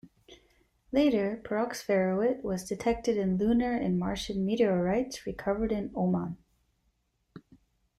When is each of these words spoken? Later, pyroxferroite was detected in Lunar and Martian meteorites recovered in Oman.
Later, 0.91 1.39
pyroxferroite 1.45 2.41
was 2.41 2.63
detected 2.67 3.17
in 3.17 3.37
Lunar 3.37 3.73
and 3.75 3.99
Martian 3.99 4.43
meteorites 4.43 5.27
recovered 5.27 5.71
in 5.71 5.91
Oman. 5.95 6.37